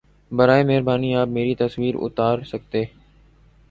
براہ 0.31 0.61
مہربانی 0.63 1.13
آپ 1.15 1.27
میری 1.29 1.53
تصویر 1.55 1.95
اتار 1.97 2.43
سکتے 2.43 2.83